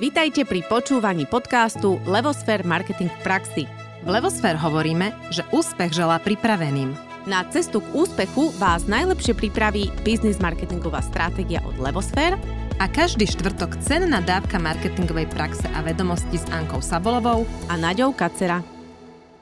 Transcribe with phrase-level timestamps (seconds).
[0.00, 3.64] Vítajte pri počúvaní podcastu Levosfér Marketing v praxi.
[4.00, 6.96] V Levosfér hovoríme, že úspech želá pripraveným.
[7.28, 12.40] Na cestu k úspechu vás najlepšie pripraví biznis marketingová stratégia od Levosfér
[12.80, 18.64] a každý štvrtok cenná dávka marketingovej praxe a vedomosti s Ankou Sabolovou a Naďou Kacera.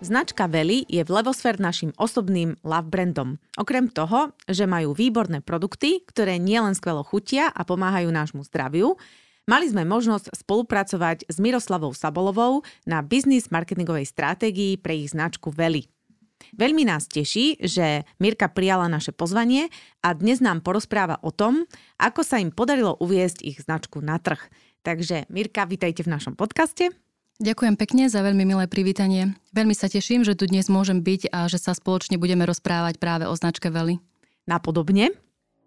[0.03, 3.39] Značka Veli je v Levosfér našim osobným love brandom.
[3.55, 8.99] Okrem toho, že majú výborné produkty, ktoré nielen skvelo chutia a pomáhajú nášmu zdraviu,
[9.49, 15.89] Mali sme možnosť spolupracovať s Miroslavou Sabolovou na biznis marketingovej stratégii pre ich značku Veli.
[16.53, 19.73] Veľmi nás teší, že Mirka prijala naše pozvanie
[20.05, 21.65] a dnes nám porozpráva o tom,
[21.97, 24.39] ako sa im podarilo uviezť ich značku na trh.
[24.85, 26.93] Takže Mirka, vítajte v našom podcaste.
[27.41, 29.33] Ďakujem pekne za veľmi milé privítanie.
[29.57, 33.25] Veľmi sa teším, že tu dnes môžem byť a že sa spoločne budeme rozprávať práve
[33.25, 33.97] o značke Veli.
[34.45, 35.09] Napodobne.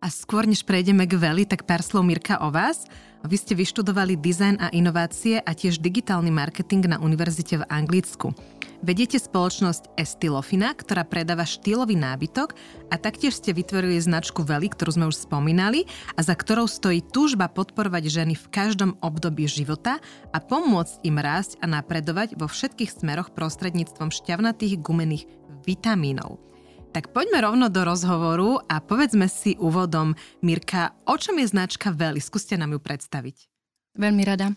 [0.02, 2.86] A skôr než prejdeme k Veli, tak pár slov Mirka o vás.
[3.22, 8.34] Vy ste vyštudovali dizajn a inovácie a tiež digitálny marketing na univerzite v Anglicku.
[8.82, 12.58] Vediete spoločnosť Estilofina, ktorá predáva štýlový nábytok
[12.90, 15.86] a taktiež ste vytvorili značku Veli, ktorú sme už spomínali
[16.18, 20.02] a za ktorou stojí túžba podporovať ženy v každom období života
[20.34, 25.30] a pomôcť im rásť a napredovať vo všetkých smeroch prostredníctvom šťavnatých gumených
[25.62, 26.51] vitamínov.
[26.92, 30.12] Tak poďme rovno do rozhovoru a povedzme si úvodom,
[30.44, 32.20] Mirka, o čom je značka Veli?
[32.20, 33.48] Skúste nám ju predstaviť.
[33.96, 34.52] Veľmi rada.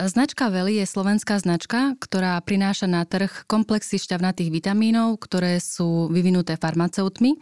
[0.00, 6.56] Značka Veli je slovenská značka, ktorá prináša na trh komplexy šťavnatých vitamínov, ktoré sú vyvinuté
[6.56, 7.36] farmaceutmi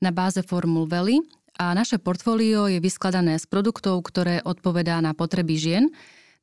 [0.00, 1.20] na báze formul Veli
[1.60, 5.92] a naše portfólio je vyskladané z produktov, ktoré odpovedá na potreby žien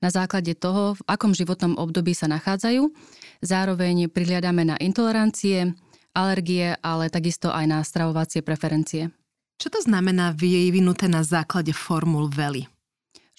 [0.06, 2.94] na základe toho, v akom životnom období sa nachádzajú.
[3.42, 5.74] Zároveň prihliadame na intolerancie,
[6.20, 9.16] alergie, ale takisto aj na stravovacie preferencie.
[9.60, 12.68] Čo to znamená vyvinuté na základe formul Veli?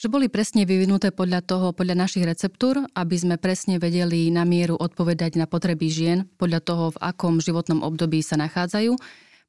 [0.00, 4.76] Že boli presne vyvinuté podľa toho, podľa našich receptúr, aby sme presne vedeli na mieru
[4.80, 8.96] odpovedať na potreby žien, podľa toho, v akom životnom období sa nachádzajú,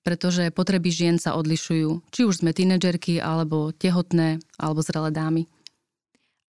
[0.04, 2.04] pretože potreby žien sa odlišujú.
[2.12, 5.44] Či už sme tínedžerky, alebo tehotné, alebo zrelé dámy.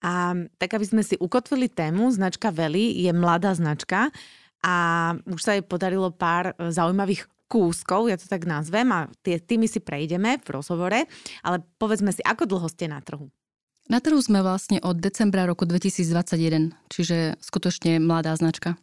[0.02, 4.10] A tak, aby sme si ukotvili tému, značka Veli je mladá značka
[4.62, 4.74] a
[5.26, 9.68] už sa jej podarilo pár e, zaujímavých kúskov, ja to tak nazvem a tie, tými
[9.68, 11.04] si prejdeme v rozhovore,
[11.44, 13.28] ale povedzme si, ako dlho ste na trhu?
[13.92, 18.80] Na trhu sme vlastne od decembra roku 2021, čiže skutočne mladá značka.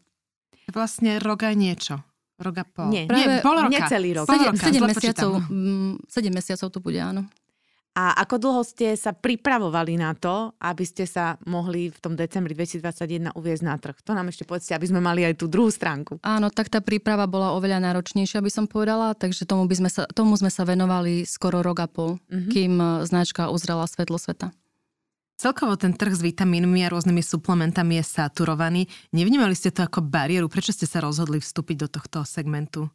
[0.69, 2.06] Vlastne roga niečo.
[2.38, 2.94] Roga pol.
[2.94, 3.73] Nie, Nie pol roka.
[3.73, 4.29] Necelý rok.
[4.29, 7.25] 7, 7 mesiacov, 7 mesiacov to bude, áno.
[7.98, 12.54] A ako dlho ste sa pripravovali na to, aby ste sa mohli v tom decembri
[12.54, 13.98] 2021 uviezť na trh?
[14.06, 16.22] To nám ešte povedzte, aby sme mali aj tú druhú stránku.
[16.22, 20.06] Áno, tak tá príprava bola oveľa náročnejšia, by som povedala, takže tomu, by sme sa,
[20.14, 22.52] tomu sme sa venovali skoro rok a pol, mm-hmm.
[22.54, 24.54] kým e, značka uzrela svetlo sveta.
[25.40, 28.92] Celkovo ten trh s vitamínmi a rôznymi suplementami je saturovaný.
[29.16, 30.52] Nevnímali ste to ako bariéru?
[30.52, 32.92] Prečo ste sa rozhodli vstúpiť do tohto segmentu?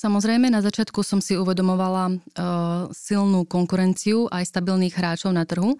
[0.00, 2.16] Samozrejme, na začiatku som si uvedomovala uh,
[2.88, 5.76] silnú konkurenciu aj stabilných hráčov na trhu,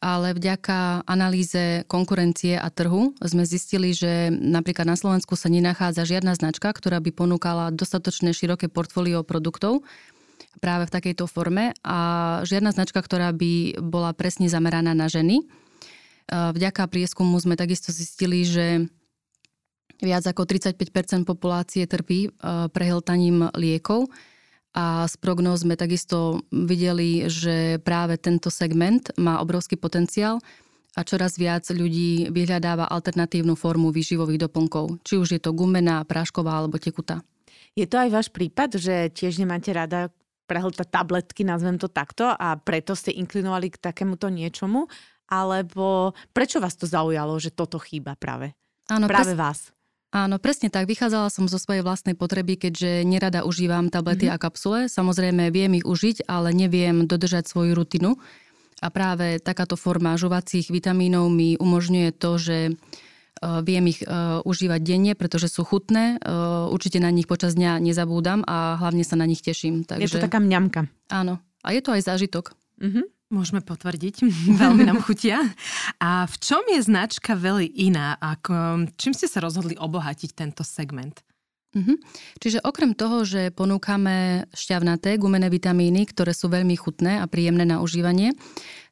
[0.00, 6.32] ale vďaka analýze konkurencie a trhu sme zistili, že napríklad na Slovensku sa nenachádza žiadna
[6.32, 9.84] značka, ktorá by ponúkala dostatočné široké portfólio produktov
[10.64, 11.98] práve v takejto forme a
[12.48, 15.44] žiadna značka, ktorá by bola presne zameraná na ženy.
[16.32, 18.88] Vďaka prieskumu sme takisto zistili, že
[20.02, 22.30] Viac ako 35% populácie trpí e,
[22.74, 24.10] prehltaním liekov
[24.74, 30.42] a z prognóz sme takisto videli, že práve tento segment má obrovský potenciál
[30.98, 36.58] a čoraz viac ľudí vyhľadáva alternatívnu formu výživových doplnkov, či už je to gumená, prášková
[36.58, 37.22] alebo tekutá.
[37.72, 40.12] Je to aj váš prípad, že tiež nemáte rada
[40.44, 44.84] prehltať tabletky, nazvem to takto, a preto ste inklinovali k takémuto niečomu?
[45.32, 48.52] Alebo prečo vás to zaujalo, že toto chýba práve?
[48.92, 49.40] Áno, práve pres...
[49.40, 49.58] vás.
[50.12, 50.84] Áno, presne tak.
[50.92, 54.36] Vychádzala som zo svojej vlastnej potreby, keďže nerada užívam tablety mm-hmm.
[54.36, 54.80] a kapsule.
[54.92, 58.20] Samozrejme, viem ich užiť, ale neviem dodržať svoju rutinu.
[58.84, 62.72] A práve takáto forma žuvacích vitamínov mi umožňuje to, že e,
[63.64, 66.20] viem ich uh, užívať denne, pretože sú chutné.
[66.20, 69.88] Uh, určite na nich počas dňa nezabúdam a hlavne sa na nich teším.
[69.88, 70.02] Takže...
[70.02, 70.92] Je to taká mňamka.
[71.08, 71.40] Áno.
[71.64, 72.52] A je to aj zážitok.
[72.82, 73.04] Mm-hmm.
[73.32, 74.28] Môžeme potvrdiť,
[74.62, 75.40] veľmi nám chutia.
[75.96, 78.20] A v čom je značka Veli iná?
[78.20, 81.24] Ako, čím ste sa rozhodli obohatiť tento segment?
[81.72, 81.96] Mhm.
[82.36, 87.80] Čiže okrem toho, že ponúkame šťavnaté gumené vitamíny, ktoré sú veľmi chutné a príjemné na
[87.80, 88.36] užívanie,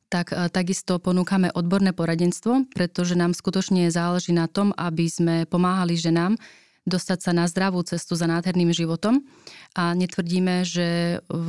[0.09, 6.01] tak e, takisto ponúkame odborné poradenstvo, pretože nám skutočne záleží na tom, aby sme pomáhali
[6.01, 6.41] ženám
[6.89, 9.21] dostať sa na zdravú cestu za nádherným životom.
[9.77, 11.49] A netvrdíme, že, v,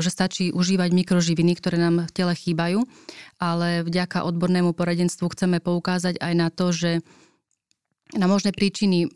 [0.00, 2.84] že stačí užívať mikroživiny, ktoré nám v tele chýbajú,
[3.36, 6.90] ale vďaka odbornému poradenstvu chceme poukázať aj na to, že
[8.16, 9.08] na možné príčiny e,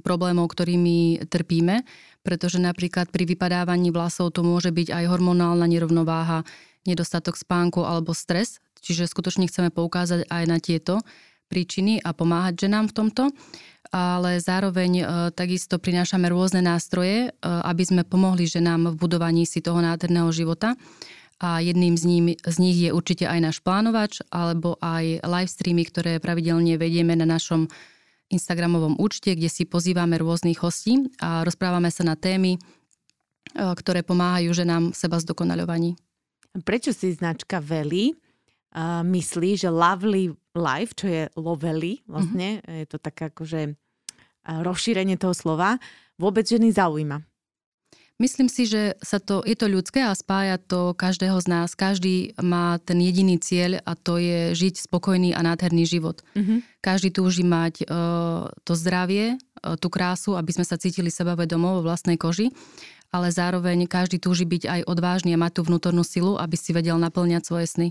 [0.00, 1.84] problémov, ktorými trpíme,
[2.24, 6.48] pretože napríklad pri vypadávaní vlasov to môže byť aj hormonálna nerovnováha,
[6.88, 11.04] nedostatok spánku alebo stres, čiže skutočne chceme poukázať aj na tieto
[11.52, 13.22] príčiny a pomáhať ženám v tomto
[13.94, 19.62] ale zároveň e, takisto prinášame rôzne nástroje, e, aby sme pomohli ženám v budovaní si
[19.62, 20.74] toho nádherného života.
[21.38, 25.86] A jedným z, ním, z nich je určite aj náš plánovač, alebo aj live streamy,
[25.86, 27.70] ktoré pravidelne vedieme na našom
[28.34, 32.60] Instagramovom účte, kde si pozývame rôznych hostí a rozprávame sa na témy, e,
[33.54, 35.94] ktoré pomáhajú ženám seba zdokonaľovaní.
[36.66, 38.10] Prečo si značka Veli
[39.06, 42.78] myslí, že Lovely Life, čo je Lovely, vlastne, mm-hmm.
[42.82, 43.78] je to tak akože
[44.44, 45.80] rozšírenie toho slova,
[46.20, 47.24] vôbec ženy zaujíma?
[48.14, 51.74] Myslím si, že sa to, je to ľudské a spája to každého z nás.
[51.74, 56.22] Každý má ten jediný cieľ a to je žiť spokojný a nádherný život.
[56.38, 56.78] Mm-hmm.
[56.78, 61.90] Každý túži mať uh, to zdravie, uh, tú krásu, aby sme sa cítili sebavedomo vo
[61.90, 62.54] vlastnej koži,
[63.10, 66.94] ale zároveň každý túži byť aj odvážny a mať tú vnútornú silu, aby si vedel
[67.02, 67.88] naplňať svoje sny.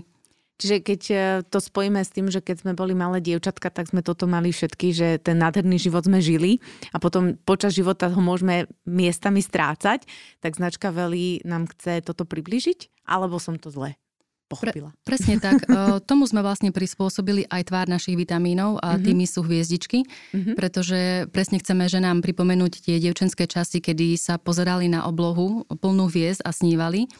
[0.54, 1.16] Čiže keď e,
[1.50, 4.94] to spojíme s tým, že keď sme boli malé dievčatka, tak sme toto mali všetky,
[4.94, 6.62] že ten nádherný život sme žili
[6.94, 10.06] a potom počas života ho môžeme miestami strácať,
[10.38, 13.02] tak značka Veli nám chce toto približiť?
[13.02, 13.98] Alebo som to zle
[14.46, 14.94] pochopila?
[15.02, 15.66] Pre, presne tak.
[15.66, 19.04] E, tomu sme vlastne prispôsobili aj tvár našich vitamínov a mm-hmm.
[19.10, 20.54] tými sú hviezdičky, mm-hmm.
[20.54, 26.06] pretože presne chceme že nám pripomenúť tie dievčenské časy, kedy sa pozerali na oblohu plnú
[26.06, 27.10] hviezd a snívali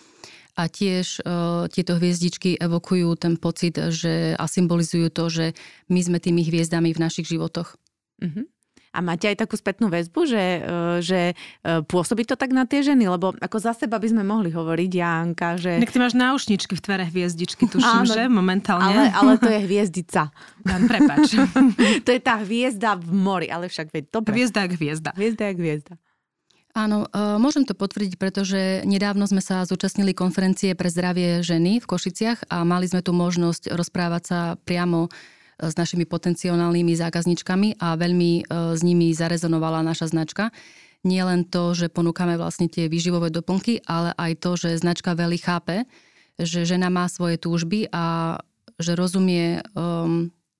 [0.55, 5.47] a tiež uh, tieto hviezdičky evokujú ten pocit, že a symbolizujú to, že
[5.91, 7.75] my sme tými hviezdami v našich životoch.
[8.23, 8.47] Uh-huh.
[8.95, 10.71] A máte aj takú spätnú väzbu, že, e,
[11.03, 13.11] že e, pôsobí to tak na tie ženy?
[13.11, 15.83] Lebo ako za seba by sme mohli hovoriť, Janka, že...
[15.83, 18.87] Tak ty máš náušničky v tvere hviezdičky, tuším, Áno, že momentálne.
[18.87, 20.31] Ale, ale to je hviezdica.
[20.63, 21.35] Dan, prepač.
[22.07, 24.31] to je tá hviezda v mori, ale však veď, dobre.
[24.39, 25.11] Hviezda jak hviezda.
[25.19, 25.95] Hviezda jak hviezda.
[26.75, 31.87] Áno, e, môžem to potvrdiť, pretože nedávno sme sa zúčastnili konferencie pre zdravie ženy v
[31.87, 35.11] Košiciach a mali sme tu možnosť rozprávať sa priamo e,
[35.71, 38.43] s našimi potenciálnymi zákazničkami a veľmi e,
[38.75, 40.51] s nimi zarezonovala naša značka.
[41.07, 45.39] Nie len to, že ponúkame vlastne tie výživové doplnky, ale aj to, že značka veľmi
[45.39, 45.87] chápe,
[46.43, 48.35] že žena má svoje túžby a
[48.83, 49.63] že rozumie,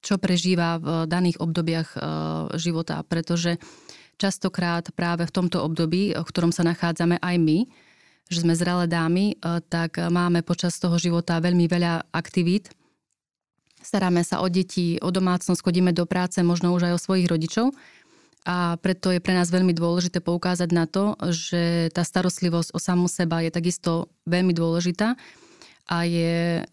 [0.05, 1.97] čo prežíva v daných obdobiach
[2.61, 3.57] života, pretože
[4.17, 7.59] častokrát práve v tomto období, v ktorom sa nachádzame aj my,
[8.33, 12.73] že sme zrelé dámy, e, tak máme počas toho života veľmi veľa aktivít.
[13.85, 17.77] Staráme sa o deti, o domácnosť, chodíme do práce, možno už aj o svojich rodičov.
[18.45, 23.09] A preto je pre nás veľmi dôležité poukázať na to, že tá starostlivosť o samú
[23.09, 25.17] seba je takisto veľmi dôležitá
[25.85, 26.65] a je,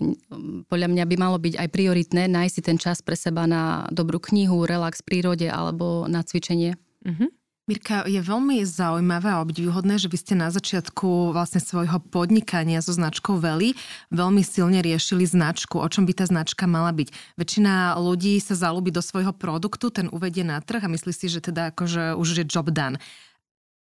[0.72, 4.24] podľa mňa by malo byť aj prioritné nájsť si ten čas pre seba na dobrú
[4.24, 6.80] knihu, relax v prírode alebo na cvičenie.
[7.06, 7.30] Mm-hmm.
[7.70, 12.92] Mirka, je veľmi zaujímavé a obdivuhodné, že vy ste na začiatku vlastne svojho podnikania so
[12.92, 13.78] značkou Veli
[14.12, 17.38] veľmi silne riešili značku, o čom by tá značka mala byť.
[17.38, 21.40] Väčšina ľudí sa zalúbi do svojho produktu, ten uvedie na trh a myslí si, že
[21.40, 22.98] teda akože už je job done.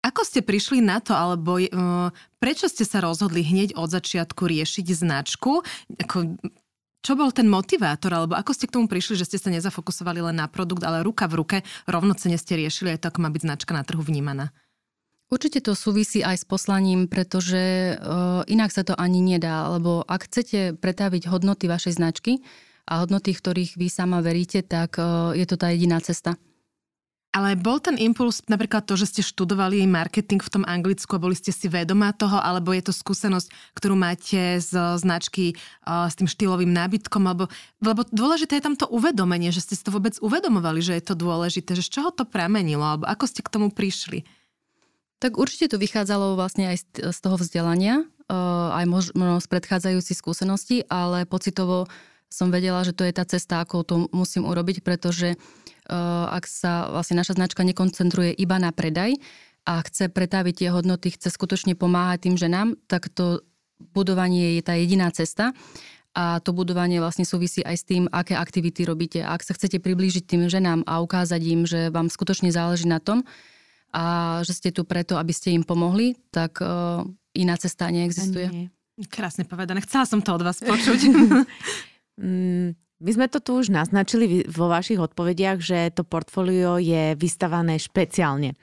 [0.07, 4.87] Ako ste prišli na to, alebo uh, prečo ste sa rozhodli hneď od začiatku riešiť
[4.97, 5.61] značku?
[6.05, 6.37] Ako,
[7.01, 10.37] čo bol ten motivátor, alebo ako ste k tomu prišli, že ste sa nezafokusovali len
[10.37, 11.57] na produkt, ale ruka v ruke
[11.89, 14.53] rovnocene ste riešili aj to, ako má byť značka na trhu vnímaná?
[15.31, 20.27] Určite to súvisí aj s poslaním, pretože uh, inak sa to ani nedá, lebo ak
[20.27, 22.43] chcete pretaviť hodnoty vašej značky
[22.91, 26.35] a hodnoty, ktorých vy sama veríte, tak uh, je to tá jediná cesta.
[27.31, 31.39] Ale bol ten impuls napríklad to, že ste študovali marketing v tom Anglicku a boli
[31.39, 35.55] ste si vedomá toho, alebo je to skúsenosť, ktorú máte z značky
[35.87, 37.47] uh, s tým štýlovým nábytkom, alebo,
[37.79, 41.15] lebo dôležité je tam to uvedomenie, že ste si to vôbec uvedomovali, že je to
[41.15, 44.27] dôležité, že z čoho to pramenilo, alebo ako ste k tomu prišli?
[45.23, 50.83] Tak určite to vychádzalo vlastne aj z toho vzdelania, uh, aj možno z predchádzajúcich skúseností,
[50.91, 51.87] ale pocitovo
[52.27, 55.39] som vedela, že to je tá cesta, ako to musím urobiť, pretože
[55.80, 55.80] Eh,
[56.31, 59.19] ak sa vlastne naša značka nekoncentruje iba na predaj
[59.67, 63.45] a chce pretaviť tie hodnoty, chce skutočne pomáhať tým ženám, tak to
[63.93, 65.53] budovanie je tá jediná cesta
[66.11, 69.23] a to budovanie vlastne súvisí aj s tým, aké aktivity robíte.
[69.23, 73.23] Ak sa chcete priblížiť tým ženám a ukázať im, že vám skutočne záleží na tom
[73.95, 78.47] a že ste tu preto, aby ste im pomohli, tak uh, iná cesta neexistuje.
[78.51, 78.67] Nie.
[79.07, 79.81] Krásne povedané.
[79.87, 81.01] Chcela som to od vás počuť.
[83.01, 88.53] My sme to tu už naznačili vo vašich odpovediach, že to portfólio je vystavané špeciálne.
[88.53, 88.57] E,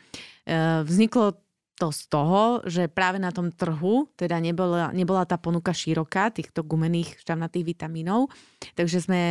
[0.85, 1.41] vzniklo
[1.77, 6.61] to z toho, že práve na tom trhu teda nebola, nebola tá ponuka široká týchto
[6.61, 8.29] gumených šťavnatých vitamínov,
[8.73, 9.21] takže sme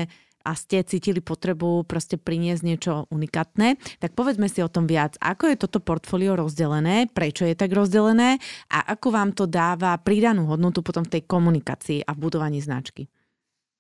[0.47, 5.19] a ste cítili potrebu proste priniesť niečo unikátne, tak povedzme si o tom viac.
[5.19, 8.39] Ako je toto portfólio rozdelené, prečo je tak rozdelené
[8.71, 13.11] a ako vám to dáva pridanú hodnotu potom v tej komunikácii a v budovaní značky?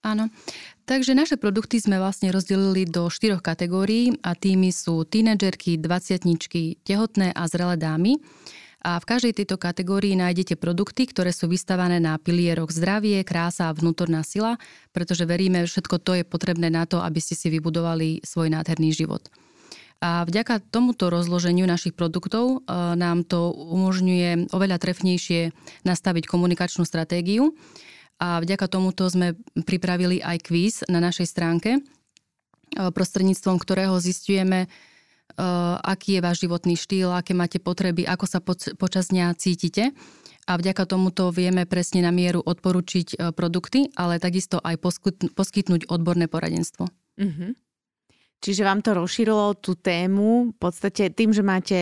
[0.04, 0.32] Áno.
[0.86, 7.34] Takže naše produkty sme vlastne rozdelili do štyroch kategórií a tými sú tínedžerky, dvaciatničky, tehotné
[7.34, 8.22] a zrelé dámy.
[8.86, 13.74] A v každej tejto kategórii nájdete produkty, ktoré sú vystavané na pilieroch zdravie, krása a
[13.74, 14.62] vnútorná sila,
[14.94, 18.94] pretože veríme, že všetko to je potrebné na to, aby ste si vybudovali svoj nádherný
[18.94, 19.26] život.
[19.98, 25.50] A vďaka tomuto rozloženiu našich produktov e, nám to umožňuje oveľa trefnejšie
[25.82, 27.56] nastaviť komunikačnú stratégiu
[28.16, 31.80] a vďaka tomuto sme pripravili aj kvíz na našej stránke, e,
[32.72, 34.70] prostredníctvom ktorého zistujeme,
[35.36, 38.40] Eh, aký je váš životný štýl, aké máte potreby, ako sa
[38.78, 39.92] počas dňa cítite.
[40.46, 44.80] A vďaka tomuto vieme presne na mieru odporučiť eh, produkty, ale takisto aj
[45.36, 46.88] poskytnúť odborné poradenstvo.
[47.20, 47.50] Mm-hmm.
[48.40, 51.78] Čiže vám to rozšírilo tú tému v podstate tým, že máte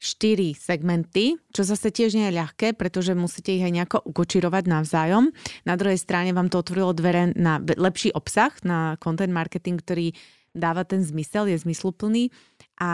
[0.00, 5.28] štyri segmenty, čo zase tiež nie je ľahké, pretože musíte ich aj nejako ukočirovať navzájom.
[5.68, 10.16] Na druhej strane vám to otvorilo dvere na lepší obsah, na content marketing, ktorý
[10.56, 12.32] dáva ten zmysel, je zmysluplný
[12.80, 12.90] a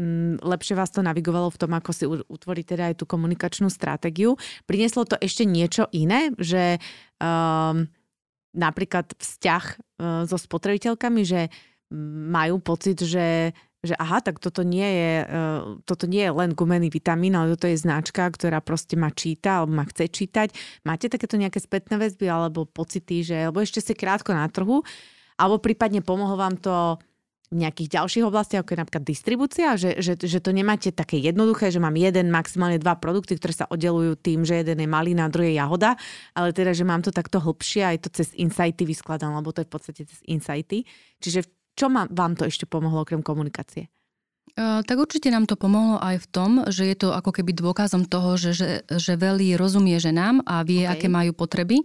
[0.00, 4.34] mm, lepšie vás to navigovalo v tom, ako si utvoriť teda aj tú komunikačnú stratégiu.
[4.66, 6.80] Prinieslo to ešte niečo iné, že
[7.22, 7.86] um,
[8.56, 9.76] napríklad vzťah uh,
[10.26, 11.52] so spotrebiteľkami, že
[12.32, 16.86] majú pocit, že že aha, tak toto nie je, uh, toto nie je len gumený
[16.86, 20.54] vitamín, ale toto je značka, ktorá proste ma číta alebo ma chce čítať.
[20.86, 24.86] Máte takéto nejaké spätné väzby alebo pocity, že, alebo ešte ste krátko na trhu,
[25.34, 26.94] alebo prípadne pomohlo vám to
[27.52, 31.68] v nejakých ďalších oblastiach, ako je napríklad distribúcia, že, že, že to nemáte také jednoduché,
[31.68, 35.52] že mám jeden, maximálne dva produkty, ktoré sa oddelujú tým, že jeden je malina, druhý
[35.52, 36.00] je jahoda,
[36.32, 39.68] ale teda, že mám to takto hlbšie aj to cez insighty vyskladám, lebo to je
[39.68, 40.88] v podstate cez insighty.
[41.20, 41.44] Čiže
[41.78, 43.88] čo ma, vám to ešte pomohlo okrem komunikácie?
[44.52, 48.04] Uh, tak určite nám to pomohlo aj v tom, že je to ako keby dôkazom
[48.04, 50.92] toho, že, že, že Veli rozumie ženám a vie, okay.
[50.92, 51.80] aké majú potreby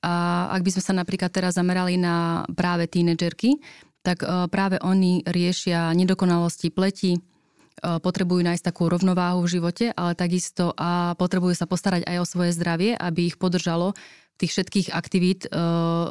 [0.00, 3.60] a ak by sme sa napríklad teraz zamerali na práve tínedžerky,
[4.00, 7.20] tak práve oni riešia nedokonalosti pleti, e,
[8.00, 12.56] potrebujú nájsť takú rovnováhu v živote, ale takisto a potrebujú sa postarať aj o svoje
[12.56, 13.92] zdravie, aby ich podržalo
[14.40, 15.60] tých všetkých aktivít, e,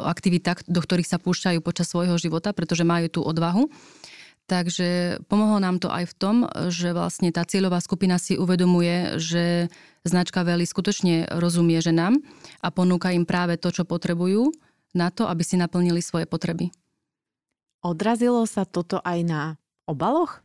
[0.05, 3.65] aktivitách, do ktorých sa púšťajú počas svojho života, pretože majú tú odvahu.
[4.49, 6.35] Takže pomohlo nám to aj v tom,
[6.73, 9.69] že vlastne tá cieľová skupina si uvedomuje, že
[10.01, 12.17] značka Veli skutočne rozumie ženám
[12.65, 14.49] a ponúka im práve to, čo potrebujú
[14.97, 16.73] na to, aby si naplnili svoje potreby.
[17.85, 19.41] Odrazilo sa toto aj na
[19.85, 20.41] obaloch?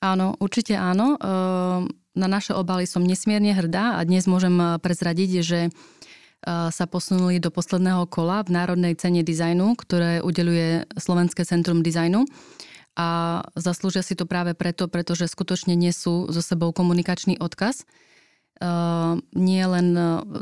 [0.00, 1.20] Áno, určite áno.
[1.20, 5.70] Ehm, na naše obaly som nesmierne hrdá a dnes môžem prezradiť, že e,
[6.46, 12.22] sa posunuli do posledného kola v Národnej cene dizajnu, ktoré udeluje Slovenské centrum dizajnu
[12.94, 17.84] a zaslúžia si to práve preto, pretože skutočne nesú so sebou komunikačný odkaz.
[19.36, 19.88] Nie len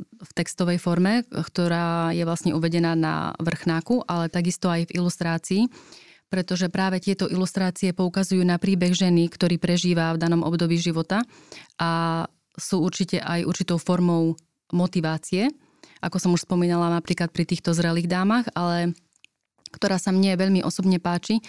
[0.06, 5.62] v textovej forme, ktorá je vlastne uvedená na vrchnáku, ale takisto aj v ilustrácii,
[6.30, 11.26] pretože práve tieto ilustrácie poukazujú na príbeh ženy, ktorý prežíva v danom období života
[11.80, 12.22] a
[12.54, 14.38] sú určite aj určitou formou
[14.70, 15.50] motivácie,
[16.04, 18.92] ako som už spomínala napríklad pri týchto zrelých dámach, ale
[19.72, 21.40] ktorá sa mne veľmi osobne páči,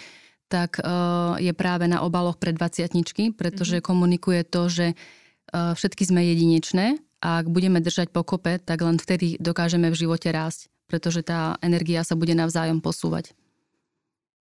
[0.48, 3.86] tak uh, je práve na obaloch pre 20 pretože mm-hmm.
[3.86, 9.38] komunikuje to, že uh, všetky sme jedinečné a ak budeme držať pokope, tak len vtedy
[9.42, 13.34] dokážeme v živote rásť, pretože tá energia sa bude navzájom posúvať.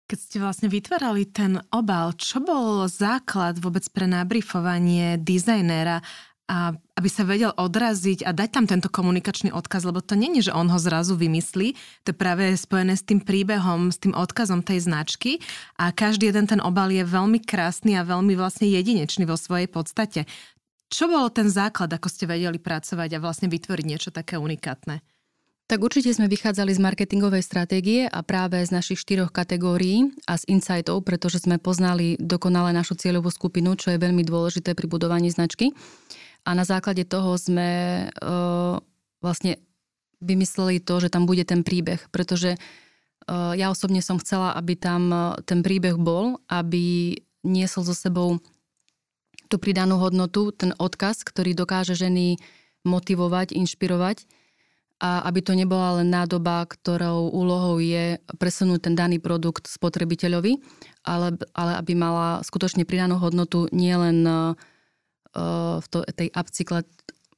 [0.05, 6.05] Keď ste vlastne vytvárali ten obal, čo bol základ vôbec pre nabrifovanie dizajnéra
[6.45, 10.53] a aby sa vedel odraziť a dať tam tento komunikačný odkaz, lebo to není, že
[10.53, 11.73] on ho zrazu vymyslí,
[12.05, 15.41] to je práve spojené s tým príbehom, s tým odkazom tej značky
[15.81, 20.29] a každý jeden ten obal je veľmi krásny a veľmi vlastne jedinečný vo svojej podstate.
[20.85, 25.01] Čo bolo ten základ, ako ste vedeli pracovať a vlastne vytvoriť niečo také unikátne?
[25.65, 30.45] Tak určite sme vychádzali z marketingovej stratégie a práve z našich štyroch kategórií a z
[30.45, 35.73] insightov, pretože sme poznali dokonale našu cieľovú skupinu, čo je veľmi dôležité pri budovaní značky
[36.45, 37.69] a na základe toho sme
[38.07, 38.77] uh,
[39.19, 39.57] vlastne
[40.21, 45.09] vymysleli to, že tam bude ten príbeh, pretože uh, ja osobne som chcela, aby tam
[45.09, 48.37] uh, ten príbeh bol, aby niesol so sebou
[49.49, 52.37] tú pridanú hodnotu, ten odkaz, ktorý dokáže ženy
[52.85, 54.25] motivovať, inšpirovať
[55.01, 60.61] a aby to nebola len nádoba, ktorou úlohou je presunúť ten daný produkt spotrebiteľovi,
[61.03, 64.55] ale, ale aby mala skutočne pridanú hodnotu nielen uh,
[65.35, 66.87] v to, tej upcykla,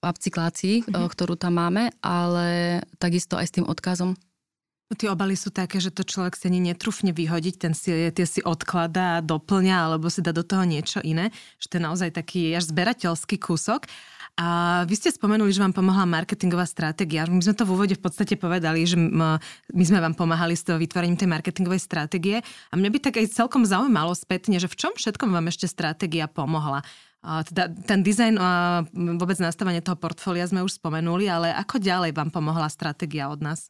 [0.05, 1.09] upcyklácii, mm-hmm.
[1.09, 4.13] ktorú tam máme, ale takisto aj s tým odkazom.
[4.87, 8.39] Tie obaly sú také, že to človek sa ani netrúfne vyhodiť, ten si, tie si
[8.39, 12.71] odkladá, doplňa alebo si dá do toho niečo iné, že to je naozaj taký až
[12.71, 13.83] zberateľský kúsok.
[14.37, 17.25] A vy ste spomenuli, že vám pomohla marketingová stratégia.
[17.25, 21.17] My sme to v úvode v podstate povedali, že my sme vám pomáhali s vytvorením
[21.17, 22.45] tej marketingovej stratégie.
[22.69, 26.29] A mňa by tak aj celkom zaujímalo spätne, že v čom všetkom vám ešte stratégia
[26.29, 26.85] pomohla.
[27.27, 28.81] Teda ten dizajn a
[29.19, 33.67] vôbec nastavenie toho portfólia sme už spomenuli, ale ako ďalej vám pomohla stratégia od nás?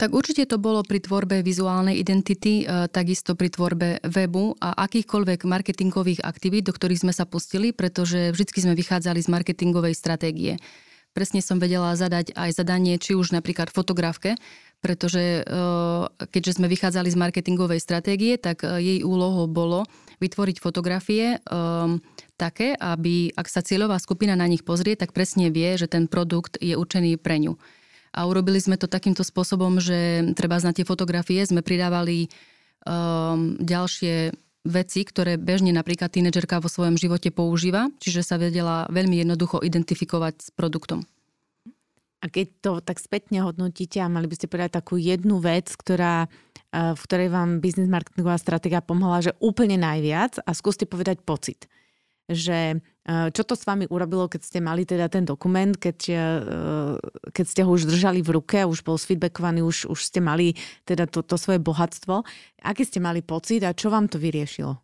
[0.00, 5.44] Tak určite to bolo pri tvorbe vizuálnej identity, e, takisto pri tvorbe webu a akýchkoľvek
[5.46, 10.56] marketingových aktivít, do ktorých sme sa pustili, pretože vždy sme vychádzali z marketingovej stratégie.
[11.12, 14.34] Presne som vedela zadať aj zadanie, či už napríklad fotografke,
[14.82, 15.52] pretože e,
[16.18, 19.86] keďže sme vychádzali z marketingovej stratégie, tak e, jej úlohou bolo
[20.22, 21.42] vytvoriť fotografie
[22.38, 26.54] také, aby ak sa cieľová skupina na nich pozrie, tak presne vie, že ten produkt
[26.62, 27.58] je určený pre ňu.
[28.12, 32.28] A urobili sme to takýmto spôsobom, že treba na tie fotografie sme pridávali
[32.84, 39.18] um, ďalšie veci, ktoré bežne napríklad tínedžerka vo svojom živote používa, čiže sa vedela veľmi
[39.26, 41.02] jednoducho identifikovať s produktom.
[42.22, 46.30] A keď to tak spätne hodnotíte a mali by ste povedať takú jednu vec, ktorá,
[46.30, 51.66] uh, v ktorej vám business marketingová stratégia pomohla, že úplne najviac a skúste povedať pocit
[52.30, 56.20] že eh, čo to s vami urobilo, keď ste mali teda ten dokument, keď, eh,
[57.34, 60.54] keď ste ho už držali v ruke, už bol sfeedbackovaný, už, už ste mali
[60.86, 62.22] teda to, to svoje bohatstvo.
[62.62, 64.78] Aký ste mali pocit a čo vám to vyriešilo?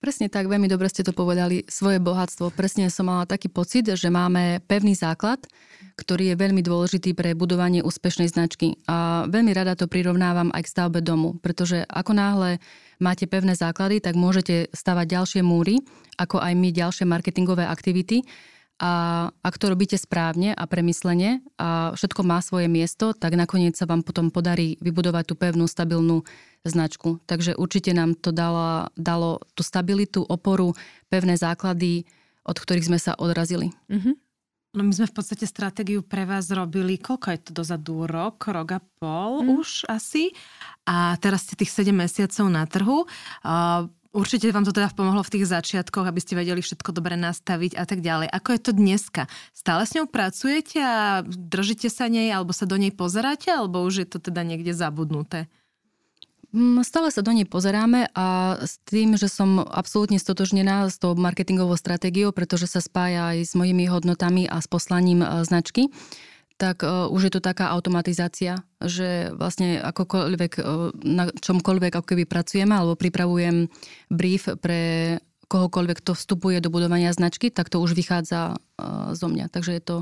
[0.00, 2.56] Presne tak, veľmi dobre ste to povedali, svoje bohatstvo.
[2.56, 5.44] Presne som mala taký pocit, že máme pevný základ,
[6.00, 8.80] ktorý je veľmi dôležitý pre budovanie úspešnej značky.
[8.88, 12.64] A veľmi rada to prirovnávam aj k stavbe domu, pretože ako náhle
[12.96, 15.84] máte pevné základy, tak môžete stavať ďalšie múry,
[16.16, 18.24] ako aj my ďalšie marketingové aktivity.
[18.80, 23.84] A ak to robíte správne a premyslene a všetko má svoje miesto, tak nakoniec sa
[23.84, 26.24] vám potom podarí vybudovať tú pevnú, stabilnú
[26.64, 27.20] značku.
[27.28, 30.72] Takže určite nám to dalo, dalo tú stabilitu, oporu,
[31.12, 32.08] pevné základy,
[32.40, 33.68] od ktorých sme sa odrazili.
[33.92, 34.14] Mm-hmm.
[34.70, 38.78] No my sme v podstate stratégiu pre vás robili, koľko je to dozadu, rok, rok
[38.78, 39.48] a pol mm.
[39.58, 40.30] už asi.
[40.86, 43.02] A teraz ste tých 7 mesiacov na trhu.
[43.42, 47.78] Uh, Určite vám to teda pomohlo v tých začiatkoch, aby ste vedeli všetko dobre nastaviť
[47.78, 48.26] a tak ďalej.
[48.26, 49.30] Ako je to dneska?
[49.54, 54.02] Stále s ňou pracujete a držíte sa nej, alebo sa do nej pozeráte, alebo už
[54.02, 55.46] je to teda niekde zabudnuté?
[56.50, 61.14] Mm, stále sa do nej pozeráme a s tým, že som absolútne stotožnená s tou
[61.14, 65.86] marketingovou stratégiou, pretože sa spája aj s mojimi hodnotami a s poslaním e, značky,
[66.60, 72.28] tak uh, už je to taká automatizácia, že vlastne akokoľvek, uh, na čomkoľvek ako keby
[72.28, 73.72] pracujeme alebo pripravujem
[74.12, 75.16] brief pre
[75.48, 79.48] kohokoľvek, kto vstupuje do budovania značky, tak to už vychádza uh, zo mňa.
[79.48, 79.96] Takže je to...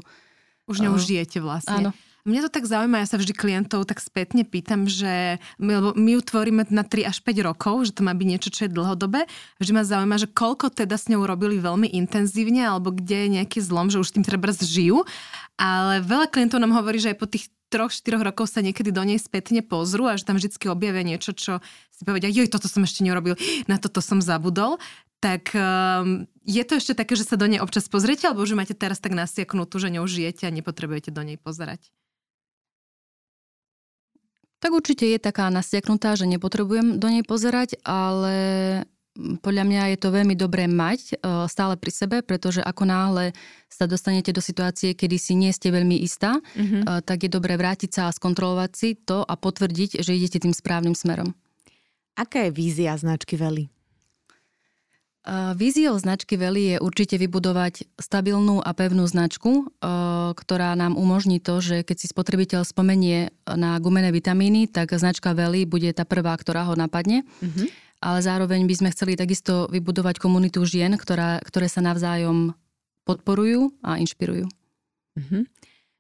[0.68, 1.88] Už ňou žijete vlastne.
[1.88, 1.90] Áno.
[2.29, 6.21] Mňa to tak zaujíma, ja sa vždy klientov tak spätne pýtam, že my, my ju
[6.21, 9.25] tvoríme na 3 až 5 rokov, že to má byť niečo, čo je dlhodobé.
[9.57, 13.64] Vždy ma zaujíma, že koľko teda s ňou robili veľmi intenzívne, alebo kde je nejaký
[13.64, 15.09] zlom, že už tým treba žijú.
[15.59, 19.05] Ale veľa klientov nám hovorí, že aj po tých troch, štyroch rokov sa niekedy do
[19.05, 21.61] nej spätne pozrú a že tam vždy objavia niečo, čo
[21.92, 23.37] si povedia, joj, toto som ešte nerobil,
[23.68, 24.81] na toto som zabudol
[25.18, 28.75] tak um, je to ešte také, že sa do nej občas pozriete, alebo že máte
[28.75, 31.90] teraz tak nasiaknutú, že ňou žijete a nepotrebujete do nej pozerať?
[34.59, 38.35] Tak určite je taká nasiaknutá, že nepotrebujem do nej pozerať, ale
[39.42, 41.12] podľa mňa je to veľmi dobré mať e,
[41.50, 43.35] stále pri sebe, pretože ako náhle
[43.66, 47.04] sa dostanete do situácie, kedy si nie ste veľmi istá, mm-hmm.
[47.04, 50.96] tak je dobré vrátiť sa a skontrolovať si to a potvrdiť, že idete tým správnym
[50.96, 51.37] smerom.
[52.16, 53.68] Aká je vízia značky Veli?
[55.61, 59.68] Víziou značky Veli je určite vybudovať stabilnú a pevnú značku,
[60.33, 65.68] ktorá nám umožní to, že keď si spotrebiteľ spomenie na gumené vitamíny, tak značka Veli
[65.68, 67.28] bude tá prvá, ktorá ho napadne.
[67.44, 67.88] Mm-hmm.
[67.98, 72.54] Ale zároveň by sme chceli takisto vybudovať komunitu žien, ktorá, ktoré sa navzájom
[73.02, 74.46] podporujú a inšpirujú.
[75.18, 75.42] Mm-hmm.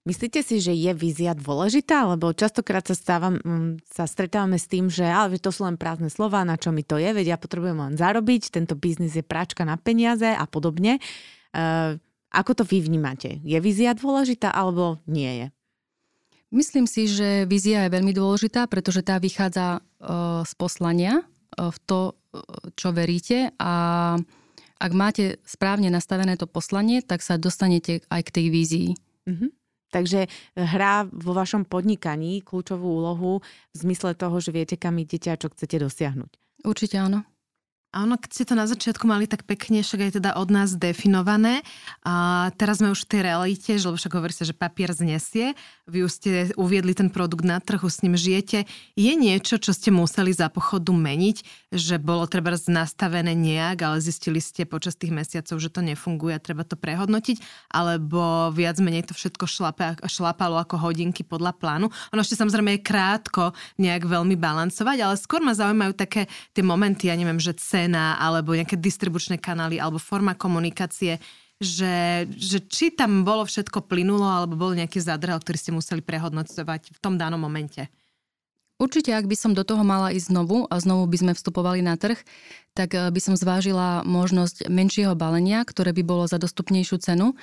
[0.08, 2.08] Myslíte si, že je vízia dôležitá?
[2.08, 6.08] Lebo častokrát sa, stávam, mm, sa stretávame s tým, že ale to sú len prázdne
[6.08, 9.68] slova, na čo mi to je, veď ja potrebujem len zarobiť, tento biznis je práčka
[9.68, 10.96] na peniaze a podobne.
[11.52, 12.00] Uh,
[12.32, 13.44] ako to vy vnímate?
[13.44, 15.46] Je vízia dôležitá alebo nie je?
[16.56, 21.20] Myslím si, že vízia je veľmi dôležitá, pretože tá vychádza uh, z poslania
[21.56, 22.14] v to,
[22.76, 23.72] čo veríte a
[24.78, 28.88] ak máte správne nastavené to poslanie, tak sa dostanete aj k tej vízii.
[29.26, 29.50] Mm-hmm.
[29.88, 33.40] Takže hrá vo vašom podnikaní kľúčovú úlohu
[33.72, 36.30] v zmysle toho, že viete, kam idete a čo chcete dosiahnuť.
[36.68, 37.24] Určite áno.
[37.88, 40.76] A ono, keď ste to na začiatku mali tak pekne, však aj teda od nás
[40.76, 41.64] definované,
[42.04, 45.56] a teraz sme už v tej realite, že, lebo však hovorí sa, že papier znesie,
[45.88, 48.68] vy už ste uviedli ten produkt na trhu, s ním žijete.
[48.92, 54.40] Je niečo, čo ste museli za pochodu meniť, že bolo treba nastavené nejak, ale zistili
[54.40, 59.12] ste počas tých mesiacov, že to nefunguje a treba to prehodnotiť, alebo viac menej to
[59.12, 61.92] všetko šlape, šlapalo ako hodinky podľa plánu.
[62.16, 66.24] Ono ešte samozrejme je krátko nejak veľmi balancovať, ale skôr ma zaujímajú také
[66.56, 71.20] tie momenty, ja neviem, že cena, alebo nejaké distribučné kanály, alebo forma komunikácie,
[71.60, 76.96] že, že či tam bolo všetko plynulo, alebo bol nejaký zadrhel, ktorý ste museli prehodnocovať
[76.96, 77.90] v tom danom momente.
[78.78, 81.98] Určite, ak by som do toho mala ísť znovu a znovu by sme vstupovali na
[81.98, 82.14] trh,
[82.78, 87.34] tak eh, by som zvážila možnosť menšieho balenia, ktoré by bolo za dostupnejšiu cenu,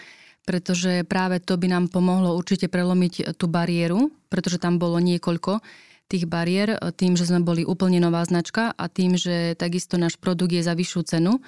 [0.48, 5.60] pretože práve to by nám pomohlo určite prelomiť tú bariéru, pretože tam bolo niekoľko
[6.06, 10.54] tých bariér tým, že sme boli úplne nová značka a tým, že takisto náš produkt
[10.54, 11.42] je za vyššiu cenu.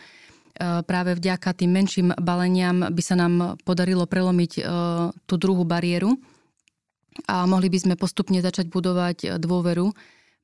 [0.57, 4.65] Práve vďaka tým menším baleniam by sa nám podarilo prelomiť
[5.29, 6.17] tú druhú bariéru
[7.25, 9.89] a mohli by sme postupne začať budovať dôveru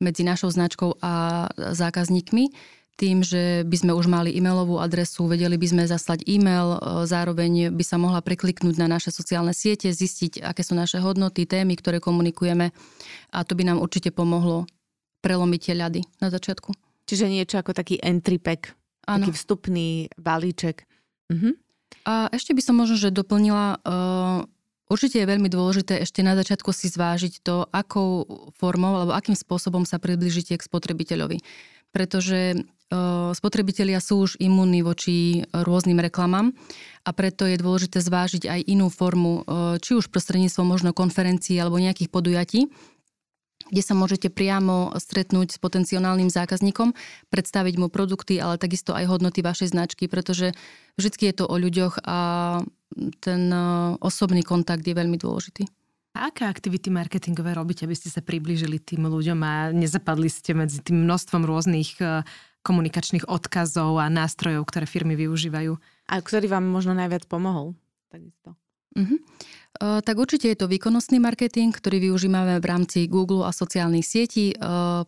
[0.02, 2.50] medzi našou značkou a zákazníkmi
[2.94, 7.74] tým, že by sme už mali e-mailovú adresu, vedeli by sme zaslať e-mail, e, zároveň
[7.74, 11.98] by sa mohla prekliknúť na naše sociálne siete, zistiť, aké sú naše hodnoty, témy, ktoré
[11.98, 12.70] komunikujeme
[13.34, 14.70] a to by nám určite pomohlo
[15.26, 16.70] prelomiť tie ľady na začiatku.
[17.10, 18.78] Čiže niečo ako taký entry pack,
[19.10, 19.26] ano.
[19.26, 20.86] taký vstupný balíček.
[21.34, 21.58] Mhm.
[22.04, 24.44] A ešte by som možno, že doplnila, uh,
[24.94, 29.90] určite je veľmi dôležité ešte na začiatku si zvážiť to, akou formou alebo akým spôsobom
[29.90, 31.42] sa približíte k spotrebiteľovi.
[31.90, 32.62] Pretože
[33.34, 36.54] spotrebitelia sú už imunní voči rôznym reklamám
[37.02, 39.42] a preto je dôležité zvážiť aj inú formu,
[39.82, 42.70] či už prostredníctvom možno konferencií alebo nejakých podujatí,
[43.70, 46.96] kde sa môžete priamo stretnúť s potenciálnym zákazníkom,
[47.30, 50.52] predstaviť mu produkty, ale takisto aj hodnoty vašej značky, pretože
[51.00, 52.18] vždy je to o ľuďoch a
[53.20, 53.50] ten
[54.02, 55.66] osobný kontakt je veľmi dôležitý.
[56.14, 60.78] A aké aktivity marketingové robíte, aby ste sa priblížili tým ľuďom a nezapadli ste medzi
[60.86, 61.98] tým množstvom rôznych
[62.62, 65.74] komunikačných odkazov a nástrojov, ktoré firmy využívajú.
[66.08, 67.74] A ktorý vám možno najviac pomohol?
[68.14, 68.54] Takisto.
[68.94, 69.18] Uh-huh.
[69.82, 74.54] Uh, tak určite je to výkonnostný marketing, ktorý využívame v rámci Google a sociálnych sietí.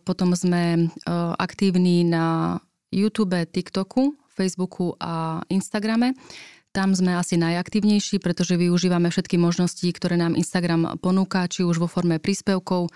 [0.02, 0.90] Potom sme
[1.38, 2.58] aktívni na
[2.90, 6.18] YouTube, TikToku, Facebooku a Instagrame.
[6.74, 11.88] Tam sme asi najaktívnejší, pretože využívame všetky možnosti, ktoré nám Instagram ponúka, či už vo
[11.88, 12.92] forme príspevkov,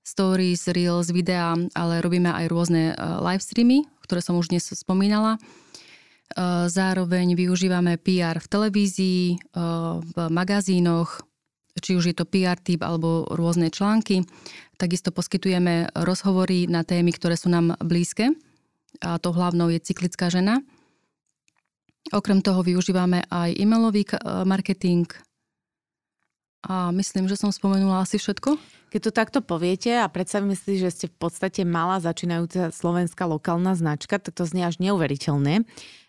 [0.00, 5.36] stories, reels, videá, ale robíme aj rôzne live streamy, ktoré som už dnes spomínala.
[6.30, 9.36] E, zároveň využívame PR v televízii, e,
[10.00, 11.26] v magazínoch,
[11.80, 14.22] či už je to PR typ alebo rôzne články.
[14.78, 18.30] Takisto poskytujeme rozhovory na témy, ktoré sú nám blízke.
[19.00, 20.60] A to hlavnou je cyklická žena.
[22.10, 24.02] Okrem toho využívame aj e-mailový
[24.44, 25.06] marketing,
[26.60, 28.60] a myslím, že som spomenula asi všetko.
[28.92, 33.72] Keď to takto poviete a predstavíme si, že ste v podstate malá začínajúca slovenská lokálna
[33.78, 35.64] značka, tak to znie až neuveriteľné,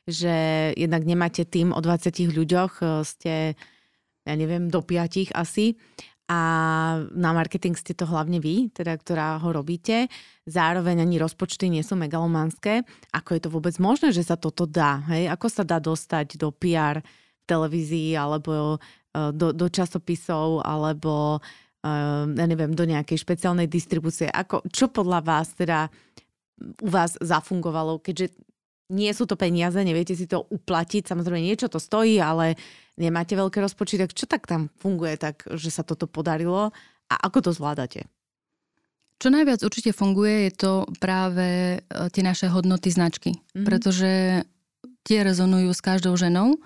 [0.08, 3.34] že jednak nemáte tým o 20 ľuďoch, e, ste,
[4.26, 5.78] ja neviem, do 5 asi
[6.32, 6.40] a
[7.12, 10.08] na marketing ste to hlavne vy, teda, ktorá ho robíte.
[10.48, 12.88] Zároveň ani rozpočty nie sú megalomanské.
[13.12, 15.04] Ako je to vôbec možné, že sa toto dá?
[15.12, 15.28] Hej?
[15.28, 17.04] Ako sa dá dostať do PR
[17.44, 18.80] televízii alebo
[19.12, 21.44] Eh, do, do časopisov alebo
[21.84, 24.32] eh, ja neviem, do nejakej špeciálnej distribúcie.
[24.32, 25.92] Ako, čo podľa vás teda
[26.80, 28.32] u vás zafungovalo, keďže
[28.92, 32.60] nie sú to peniaze, neviete si to uplatiť, samozrejme niečo to stojí, ale
[33.00, 36.76] nemáte veľké rozpočty, tak čo tak tam funguje tak, že sa toto podarilo
[37.08, 38.06] a ako to zvládate?
[39.22, 43.64] Čo najviac určite funguje, je to práve eh, tie naše hodnoty značky, mm-hmm.
[43.64, 44.44] pretože
[45.08, 46.60] tie rezonujú s každou ženou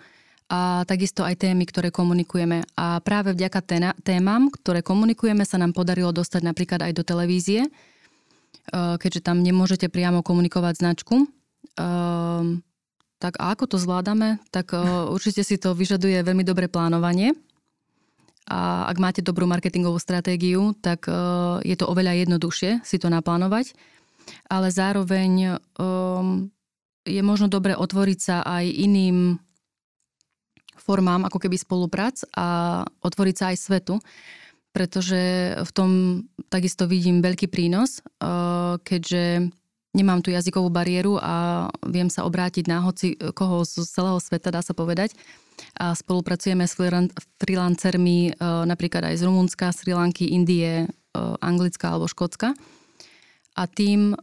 [0.45, 2.61] a takisto aj témy, ktoré komunikujeme.
[2.77, 3.65] A práve vďaka
[4.05, 7.69] témam, ktoré komunikujeme, sa nám podarilo dostať napríklad aj do televízie, e,
[8.71, 11.25] keďže tam nemôžete priamo komunikovať značku.
[11.75, 12.63] Ehm,
[13.19, 14.39] tak a ako to zvládame?
[14.51, 14.79] Tak e,
[15.11, 17.35] určite si to vyžaduje veľmi dobré plánovanie.
[18.45, 21.13] A ak máte dobrú marketingovú stratégiu, tak e,
[21.65, 23.73] je to oveľa jednoduchšie si to naplánovať.
[24.49, 26.53] Ale zároveň ehm,
[27.05, 29.37] je možno dobre otvoriť sa aj iným
[30.85, 33.95] formám ako keby spoluprác a otvoriť sa aj svetu,
[34.69, 35.89] pretože v tom
[36.51, 39.49] takisto vidím veľký prínos, eh, keďže
[39.95, 44.59] nemám tú jazykovú bariéru a viem sa obrátiť na hoci koho z celého sveta, dá
[44.59, 45.15] sa povedať.
[45.79, 46.75] A spolupracujeme s
[47.39, 48.35] freelancermi
[48.67, 50.91] napríklad aj z Rumunska, Sri Lanky, Indie,
[51.39, 52.51] Anglická alebo Škótska
[53.55, 54.15] a tým e,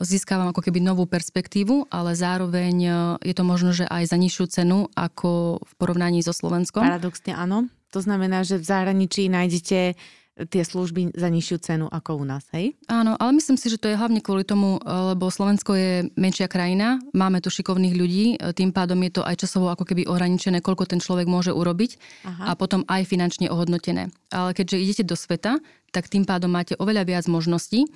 [0.00, 2.90] získavam ako keby novú perspektívu, ale zároveň e,
[3.20, 6.80] je to možno, že aj za nižšiu cenu ako v porovnaní so Slovenskom.
[6.80, 7.68] Paradoxne áno.
[7.92, 9.98] To znamená, že v zahraničí nájdete
[10.48, 12.78] tie služby za nižšiu cenu ako u nás, hej?
[12.88, 17.02] Áno, ale myslím si, že to je hlavne kvôli tomu, lebo Slovensko je menšia krajina,
[17.12, 18.24] máme tu šikovných ľudí,
[18.56, 22.42] tým pádom je to aj časovo ako keby ohraničené, koľko ten človek môže urobiť Aha.
[22.48, 24.08] a potom aj finančne ohodnotené.
[24.32, 27.90] Ale keďže idete do sveta, tak tým pádom máte oveľa viac možností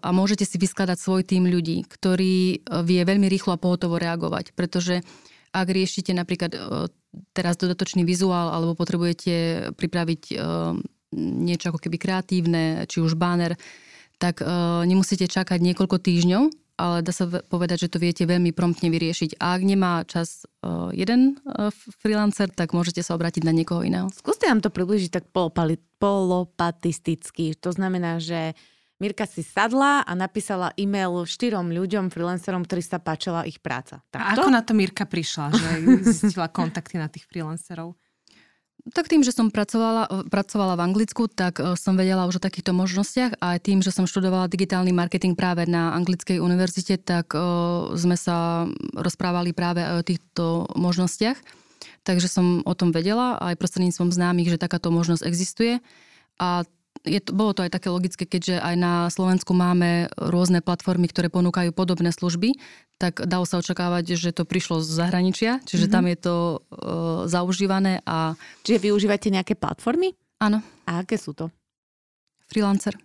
[0.00, 4.54] a môžete si vyskladať svoj tým ľudí, ktorý e, vie veľmi rýchlo a pohotovo reagovať,
[4.54, 5.02] pretože
[5.50, 6.58] ak riešite napríklad e,
[7.34, 10.22] teraz dodatočný vizuál alebo potrebujete pripraviť
[11.14, 13.58] niečo ako keby kreatívne, či už banner,
[14.20, 14.44] tak
[14.84, 16.42] nemusíte čakať niekoľko týždňov,
[16.80, 19.40] ale dá sa povedať, že to viete veľmi promptne vyriešiť.
[19.40, 20.44] A ak nemá čas
[20.92, 21.36] jeden
[22.00, 24.08] freelancer, tak môžete sa obrátiť na niekoho iného.
[24.12, 25.24] Skúste nám to približiť tak
[26.00, 27.56] polopatisticky.
[27.64, 28.56] To znamená, že
[29.00, 34.04] Mirka si sadla a napísala e-mail štyrom ľuďom, freelancerom, ktorí sa páčila ich práca.
[34.12, 34.44] Tak a to?
[34.44, 35.68] ako na to Mirka prišla, že
[36.12, 37.96] zistila kontakty na tých freelancerov?
[38.80, 42.72] Tak tým, že som pracovala, pracovala v Anglicku, tak e, som vedela už o takýchto
[42.72, 47.92] možnostiach a aj tým, že som študovala digitálny marketing práve na Anglickej univerzite, tak uh,
[47.92, 48.64] sme sa
[48.96, 50.44] rozprávali práve aj o týchto
[50.80, 51.36] možnostiach.
[52.08, 55.84] Takže som o tom vedela aj prostredníctvom známych, že takáto možnosť existuje.
[56.40, 56.64] A
[57.04, 61.32] je to, bolo to aj také logické, keďže aj na Slovensku máme rôzne platformy, ktoré
[61.32, 62.60] ponúkajú podobné služby,
[63.00, 65.94] tak dalo sa očakávať, že to prišlo z zahraničia, čiže mm-hmm.
[65.96, 66.58] tam je to uh,
[67.24, 68.04] zaužívané.
[68.04, 68.36] A...
[68.64, 70.12] Čiže využívate nejaké platformy?
[70.40, 70.60] Áno.
[70.84, 71.48] A aké sú to?
[72.52, 72.96] Freelancer.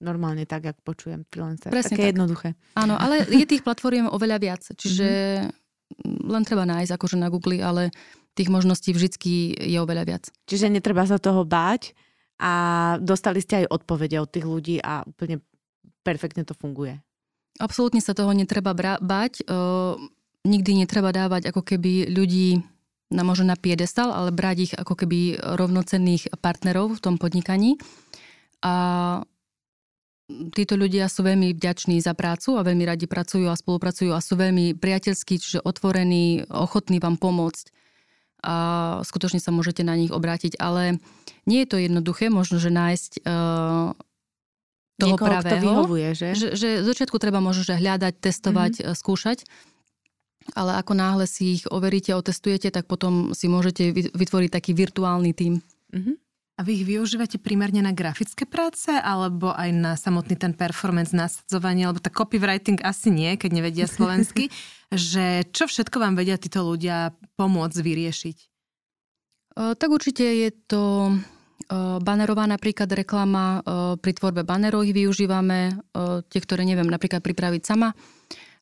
[0.00, 1.72] Normálne tak, ako počujem freelancer.
[1.72, 2.12] Presne Také tak.
[2.16, 2.48] jednoduché.
[2.76, 5.08] Áno, ale je tých platform oveľa viac, čiže
[5.44, 6.32] mm-hmm.
[6.32, 7.92] len treba nájsť akože na Google, ale
[8.34, 10.24] tých možností vždy je oveľa viac.
[10.50, 11.94] Čiže netreba sa toho báť,
[12.38, 12.52] a
[12.98, 15.38] dostali ste aj odpovede od tých ľudí a úplne
[16.02, 16.98] perfektne to funguje.
[17.62, 19.40] Absolútne sa toho netreba bra- bať.
[19.40, 19.44] E,
[20.42, 22.60] nikdy netreba dávať ako keby ľudí
[23.14, 27.78] na možno na piedestal, ale brať ich ako keby rovnocenných partnerov v tom podnikaní.
[28.64, 28.74] A
[30.28, 34.34] títo ľudia sú veľmi vďační za prácu a veľmi radi pracujú a spolupracujú a sú
[34.34, 37.83] veľmi priateľskí, čiže otvorení, ochotní vám pomôcť
[38.44, 38.56] a
[39.00, 40.60] skutočne sa môžete na nich obrátiť.
[40.60, 41.00] Ale
[41.48, 43.96] nie je to jednoduché, možno, že nájsť uh,
[45.00, 45.56] toho Niekoho, pravého.
[45.58, 46.28] Kto vyhovuje, že?
[46.36, 46.48] že?
[46.54, 48.94] Že začiatku treba možno, že hľadať, testovať, mm-hmm.
[48.94, 49.38] skúšať.
[50.52, 55.64] Ale ako náhle si ich overíte, otestujete, tak potom si môžete vytvoriť taký virtuálny tím.
[55.90, 56.14] Mm-hmm.
[56.54, 61.82] A vy ich využívate primárne na grafické práce alebo aj na samotný ten performance, nasadzovanie,
[61.82, 64.54] alebo tak copywriting asi nie, keď nevedia slovensky,
[64.94, 68.36] že čo všetko vám vedia títo ľudia pomôcť vyriešiť?
[69.54, 71.14] Tak určite je to
[72.02, 73.62] banerová napríklad reklama,
[73.98, 75.78] pri tvorbe banerov ich využívame,
[76.30, 77.94] tie, ktoré neviem napríklad pripraviť sama,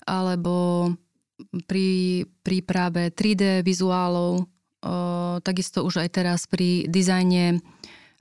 [0.05, 0.89] alebo
[1.67, 4.52] pri príprave 3D vizuálov,
[5.47, 7.63] takisto už aj teraz pri dizajne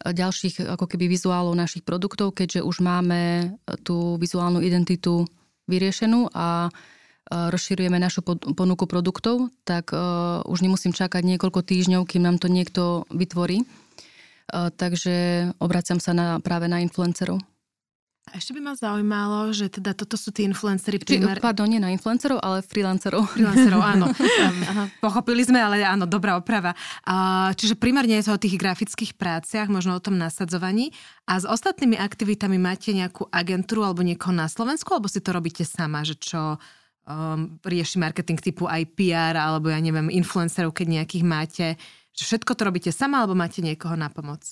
[0.02, 3.54] ďalších ako keby vizuálov našich produktov, keďže už máme
[3.86, 5.30] tú vizuálnu identitu
[5.70, 6.70] vyriešenú a
[7.32, 8.26] rozširujeme našu
[8.58, 9.94] ponuku produktov, tak
[10.46, 13.64] už nemusím čakať niekoľko týždňov, kým nám to niekto vytvorí.
[14.52, 17.40] Takže obraciam sa na, práve na influencerov.
[18.30, 21.42] A ešte by ma zaujímalo, že teda toto sú tí influencery primer...
[21.42, 23.26] Pardon, nie na influencerov, ale freelancerov.
[23.34, 24.14] Freelancerov, áno.
[25.06, 26.78] Pochopili sme, ale áno, dobrá oprava.
[27.58, 30.94] Čiže primárne je to o tých grafických práciach, možno o tom nasadzovaní.
[31.26, 35.66] A s ostatnými aktivitami máte nejakú agentúru alebo niekoho na Slovensku, alebo si to robíte
[35.66, 36.62] sama, že čo
[37.10, 41.68] um, rieši marketing typu aj PR, alebo ja neviem, influencerov, keď nejakých máte.
[42.14, 44.46] Že všetko to robíte sama, alebo máte niekoho na pomoc?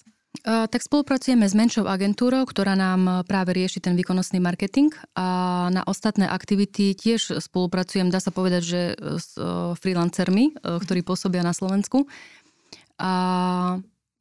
[0.46, 6.30] Tak spolupracujeme s menšou agentúrou, ktorá nám práve rieši ten výkonnostný marketing a na ostatné
[6.30, 8.82] aktivity tiež spolupracujem, dá sa povedať, že
[9.20, 9.36] s
[9.82, 12.06] freelancermi, ktorí pôsobia na Slovensku
[13.02, 13.12] a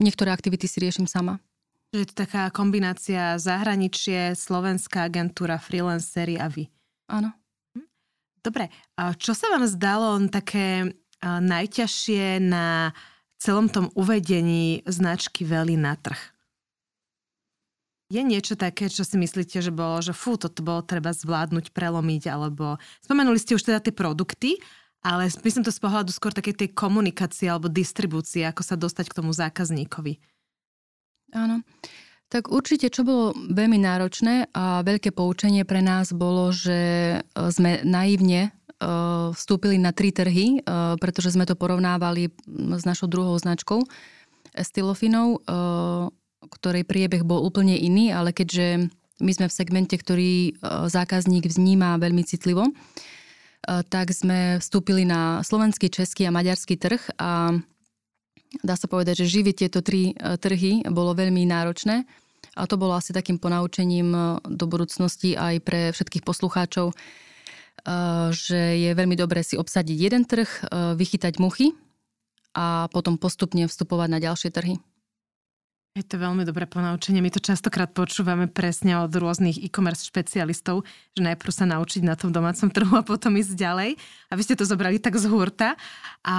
[0.00, 1.44] niektoré aktivity si riešim sama.
[1.92, 6.72] Je to taká kombinácia zahraničie, slovenská agentúra, freelancery a vy.
[7.12, 7.36] Áno.
[7.76, 7.84] Hm?
[8.40, 8.72] Dobre,
[9.20, 10.88] čo sa vám zdalo také
[11.22, 12.96] najťažšie na
[13.38, 16.18] celom tom uvedení značky Veli na trh.
[18.08, 22.32] Je niečo také, čo si myslíte, že bolo, že fú, toto bolo treba zvládnuť, prelomiť,
[22.32, 24.56] alebo spomenuli ste už teda tie produkty,
[25.04, 29.16] ale myslím to z pohľadu skôr takej tej komunikácie alebo distribúcie, ako sa dostať k
[29.22, 30.18] tomu zákazníkovi.
[31.36, 31.60] Áno.
[32.28, 37.80] Tak určite, čo bolo veľmi náročné a veľké poučenie pre nás bolo, že e, sme
[37.88, 38.52] naivne
[39.34, 40.70] vstúpili na tri trhy, e,
[41.02, 42.30] pretože sme to porovnávali
[42.78, 43.82] s našou druhou značkou
[44.58, 45.44] Stylofinov,
[46.50, 48.90] ktorej priebeh bol úplne iný, ale keďže
[49.22, 52.66] my sme v segmente, ktorý zákazník vníma veľmi citlivo,
[53.62, 57.54] tak sme vstúpili na slovenský, český a maďarský trh a
[58.66, 62.02] dá sa povedať, že živiť tieto tri trhy bolo veľmi náročné.
[62.58, 66.98] A to bolo asi takým ponaučením do budúcnosti aj pre všetkých poslucháčov,
[68.36, 71.72] že je veľmi dobré si obsadiť jeden trh, vychytať muchy
[72.52, 74.76] a potom postupne vstupovať na ďalšie trhy.
[75.96, 77.18] Je to veľmi dobré ponaučenie.
[77.18, 80.86] My to častokrát počúvame presne od rôznych e-commerce špecialistov,
[81.18, 83.98] že najprv sa naučiť na tom domácom trhu a potom ísť ďalej.
[84.30, 85.74] A vy ste to zobrali tak z hurta.
[86.22, 86.36] A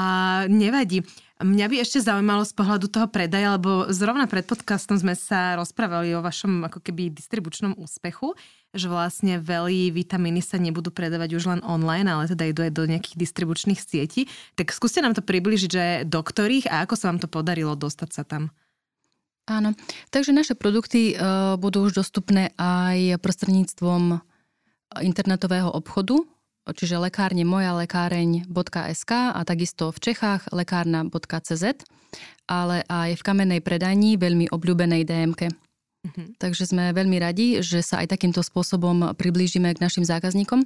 [0.47, 1.03] nevadí.
[1.43, 6.15] Mňa by ešte zaujímalo z pohľadu toho predaja, lebo zrovna pred podcastom sme sa rozprávali
[6.15, 8.39] o vašom ako keby distribučnom úspechu,
[8.73, 12.83] že vlastne veľmi vitamíny sa nebudú predávať už len online, ale teda idú aj do
[12.85, 14.29] nejakých distribučných sietí.
[14.53, 18.09] Tak skúste nám to približiť, že do ktorých a ako sa vám to podarilo dostať
[18.13, 18.53] sa tam?
[19.49, 19.73] Áno,
[20.13, 24.21] takže naše produkty uh, budú už dostupné aj prostredníctvom
[25.01, 26.21] internetového obchodu,
[26.69, 31.65] čiže lekárne moja lekáreň.sk a takisto v Čechách lekárna.cz,
[32.45, 35.68] ale aj v kamennej predajni veľmi obľúbenej DMK.
[36.13, 36.41] Mhm.
[36.41, 40.65] Takže sme veľmi radi, že sa aj takýmto spôsobom priblížime k našim zákazníkom.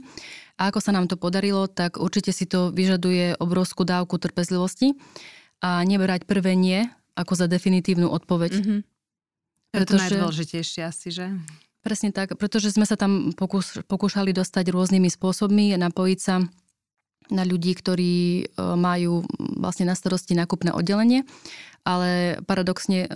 [0.58, 4.95] A ako sa nám to podarilo, tak určite si to vyžaduje obrovskú dávku trpezlivosti
[5.63, 8.51] a nebrať prvé nie ako za definitívnu odpoveď.
[8.60, 8.79] Mm-hmm.
[9.73, 11.25] To je to najdôležitejšie asi, že?
[11.82, 16.45] Presne tak, pretože sme sa tam pokús, pokúšali dostať rôznymi spôsobmi, napojiť sa
[17.32, 19.23] na ľudí, ktorí e, majú
[19.60, 21.23] vlastne na starosti nákupné oddelenie,
[21.83, 23.09] ale paradoxne e,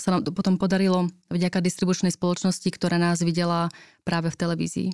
[0.00, 3.68] sa nám to potom podarilo vďaka distribučnej spoločnosti, ktorá nás videla
[4.02, 4.88] práve v televízii.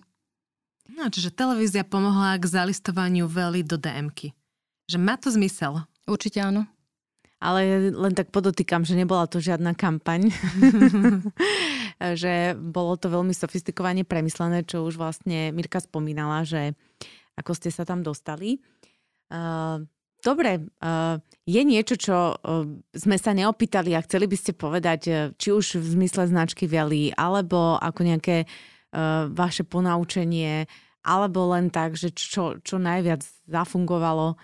[0.98, 4.34] No, čiže televízia pomohla k zalistovaniu veľi do DMky.
[4.90, 5.86] Že má to zmysel.
[6.10, 6.66] Určite áno
[7.40, 10.28] ale len tak podotýkam, že nebola to žiadna kampaň.
[12.20, 16.76] že bolo to veľmi sofistikovane premyslené, čo už vlastne Mirka spomínala, že
[17.40, 18.60] ako ste sa tam dostali.
[20.20, 20.68] Dobre,
[21.44, 22.16] je niečo, čo
[22.94, 27.80] sme sa neopýtali a chceli by ste povedať, či už v zmysle značky Viali, alebo
[27.80, 28.44] ako nejaké
[29.34, 34.36] vaše ponaučenie, alebo len tak, že čo, čo najviac zafungovalo?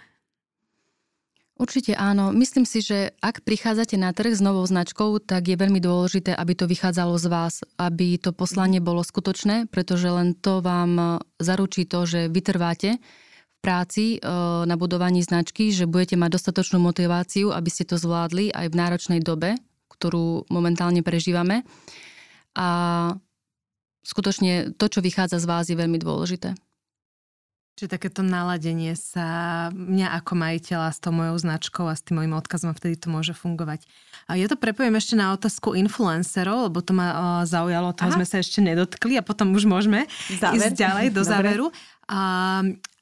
[1.56, 2.36] Určite áno.
[2.36, 6.52] Myslím si, že ak prichádzate na trh s novou značkou, tak je veľmi dôležité, aby
[6.52, 12.04] to vychádzalo z vás, aby to poslanie bolo skutočné, pretože len to vám zaručí to,
[12.04, 13.00] že vytrváte
[13.66, 14.18] práci e,
[14.62, 19.18] na budovaní značky, že budete mať dostatočnú motiváciu, aby ste to zvládli aj v náročnej
[19.18, 19.58] dobe,
[19.90, 21.66] ktorú momentálne prežívame.
[22.54, 22.68] A
[24.06, 26.54] skutočne to, čo vychádza z vás, je veľmi dôležité.
[27.76, 32.32] Čiže takéto naladenie sa mňa ako majiteľa s tou mojou značkou a s tým mojim
[32.32, 33.84] odkazom, vtedy to môže fungovať.
[34.32, 38.16] A ja to prepoviem ešte na otázku influencerov, lebo to ma zaujalo, toho Aha.
[38.16, 40.08] sme sa ešte nedotkli a potom už môžeme
[40.40, 40.56] Záver.
[40.56, 41.66] ísť ďalej do záveru.
[42.08, 42.20] A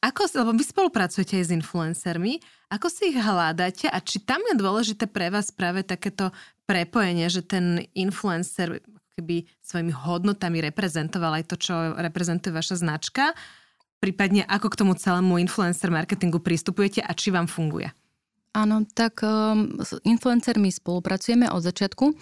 [0.04, 2.36] ako, lebo vy spolupracujete aj s influencermi,
[2.68, 6.28] ako si ich hľadáte a či tam je dôležité pre vás práve takéto
[6.68, 8.84] prepojenie, že ten influencer
[9.16, 13.32] keby svojimi hodnotami reprezentoval aj to, čo reprezentuje vaša značka
[14.04, 17.88] prípadne ako k tomu celému influencer marketingu pristupujete a či vám funguje?
[18.52, 22.12] Áno, tak um, s influencermi spolupracujeme od začiatku.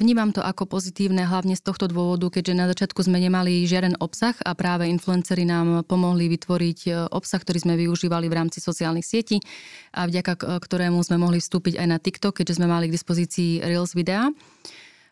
[0.00, 4.32] Vnímam to ako pozitívne hlavne z tohto dôvodu, keďže na začiatku sme nemali žiaden obsah
[4.48, 9.44] a práve influenceri nám pomohli vytvoriť e, obsah, ktorý sme využívali v rámci sociálnych sietí
[9.92, 13.92] a vďaka ktorému sme mohli vstúpiť aj na TikTok, keďže sme mali k dispozícii Reels
[13.92, 14.32] videa.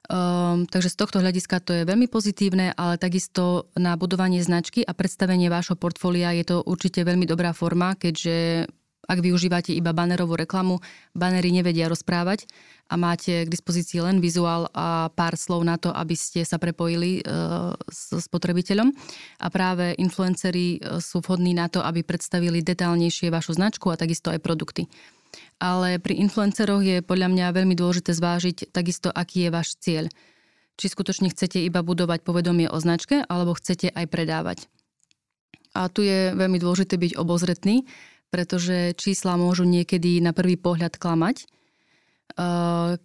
[0.09, 4.97] Um, takže z tohto hľadiska to je veľmi pozitívne, ale takisto na budovanie značky a
[4.97, 8.65] predstavenie vášho portfólia je to určite veľmi dobrá forma, keďže
[9.09, 10.85] ak využívate iba banerovú reklamu,
[11.17, 12.45] banery nevedia rozprávať
[12.93, 17.25] a máte k dispozícii len vizuál a pár slov na to, aby ste sa prepojili
[17.25, 18.93] uh, s spotrebiteľom.
[19.41, 24.29] A práve influenceri e, sú vhodní na to, aby predstavili detálnejšie vašu značku a takisto
[24.29, 24.87] aj produkty
[25.59, 30.07] ale pri influenceroch je podľa mňa veľmi dôležité zvážiť takisto, aký je váš cieľ.
[30.79, 34.59] Či skutočne chcete iba budovať povedomie o značke, alebo chcete aj predávať.
[35.75, 37.85] A tu je veľmi dôležité byť obozretný,
[38.29, 41.49] pretože čísla môžu niekedy na prvý pohľad klamať,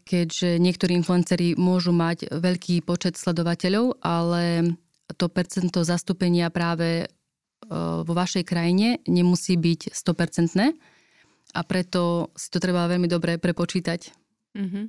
[0.04, 4.76] keďže niektorí influenceri môžu mať veľký počet sledovateľov, ale
[5.16, 7.08] to percento zastúpenia práve
[8.04, 10.76] vo vašej krajine nemusí byť 100%
[11.54, 14.12] a preto si to treba veľmi dobre prepočítať.
[14.60, 14.86] Mm-hmm.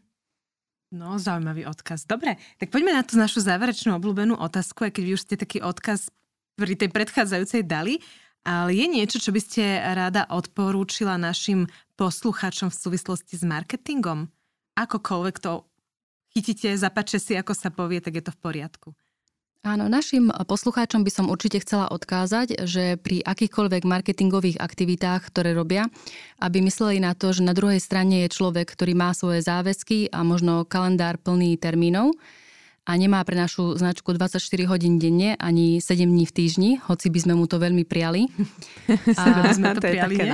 [0.94, 2.06] No, zaujímavý odkaz.
[2.06, 5.58] Dobre, tak poďme na tú našu záverečnú obľúbenú otázku, aj keď vy už ste taký
[5.58, 6.10] odkaz
[6.54, 7.98] pri tej predchádzajúcej dali.
[8.44, 11.64] Ale je niečo, čo by ste rada odporúčila našim
[11.96, 14.28] poslucháčom v súvislosti s marketingom?
[14.76, 15.64] Akokoľvek to
[16.36, 18.88] chytíte, zapače si, ako sa povie, tak je to v poriadku.
[19.64, 25.88] Áno, našim poslucháčom by som určite chcela odkázať, že pri akýchkoľvek marketingových aktivitách, ktoré robia,
[26.36, 30.20] aby mysleli na to, že na druhej strane je človek, ktorý má svoje záväzky a
[30.20, 32.12] možno kalendár plný termínov
[32.84, 37.18] a nemá pre našu značku 24 hodín denne ani 7 dní v týždni, hoci by
[37.24, 38.28] sme mu to veľmi priali.
[39.20, 40.28] A sme to, to priali, je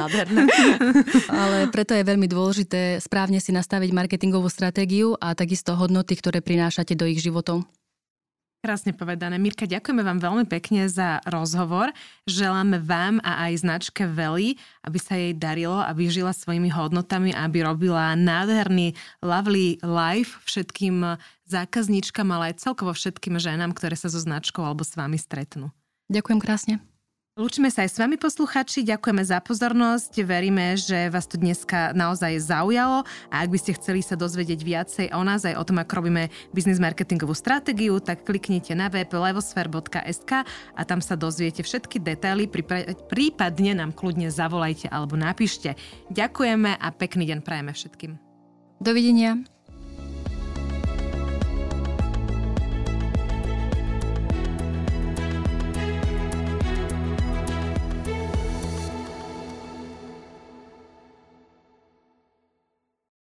[1.42, 6.98] Ale preto je veľmi dôležité správne si nastaviť marketingovú stratégiu a takisto hodnoty, ktoré prinášate
[6.98, 7.62] do ich životov.
[8.60, 9.40] Krásne povedané.
[9.40, 11.96] Mirka, ďakujeme vám veľmi pekne za rozhovor.
[12.28, 17.64] Želáme vám a aj značke Veli, aby sa jej darilo, aby žila svojimi hodnotami, aby
[17.64, 18.92] robila nádherný,
[19.24, 21.16] lovely life všetkým
[21.48, 25.72] zákazníčkam, ale aj celkovo všetkým ženám, ktoré sa so značkou alebo s vami stretnú.
[26.12, 26.89] Ďakujem krásne.
[27.40, 32.36] Lúčime sa aj s vami posluchači, ďakujeme za pozornosť, veríme, že vás to dneska naozaj
[32.36, 33.00] zaujalo
[33.32, 36.28] a ak by ste chceli sa dozvedieť viacej o nás aj o tom, ako robíme
[36.52, 40.44] biznis marketingovú stratégiu, tak kliknite na web levosfer.sk
[40.76, 42.44] a tam sa dozviete všetky detaily,
[43.08, 45.80] prípadne nám kľudne zavolajte alebo napíšte.
[46.12, 48.20] Ďakujeme a pekný deň prajeme všetkým.
[48.84, 49.40] Dovidenia.